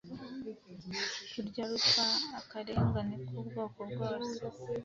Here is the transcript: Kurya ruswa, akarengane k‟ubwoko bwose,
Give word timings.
Kurya 1.31 1.63
ruswa, 1.69 2.05
akarengane 2.39 3.15
k‟ubwoko 3.25 3.79
bwose, 3.91 4.35